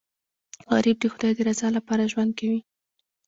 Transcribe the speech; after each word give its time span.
غریب 0.71 0.97
د 1.01 1.05
خدای 1.13 1.31
د 1.35 1.39
رضا 1.49 1.67
لپاره 1.77 2.09
ژوند 2.11 2.31
کوي 2.39 2.59